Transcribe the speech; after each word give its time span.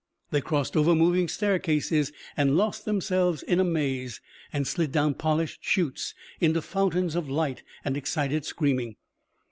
They 0.31 0.41
crossed 0.41 0.75
over 0.75 0.95
moving 0.95 1.27
staircases 1.27 2.11
and 2.35 2.57
lost 2.57 2.85
themselves 2.85 3.43
in 3.43 3.59
a 3.59 3.63
maze, 3.63 4.19
and 4.51 4.65
slid 4.67 4.91
down 4.91 5.13
polished 5.13 5.59
chutes 5.63 6.15
into 6.39 6.63
fountains 6.63 7.13
of 7.13 7.29
light 7.29 7.61
and 7.85 7.95
excited 7.95 8.43
screaming. 8.43 8.95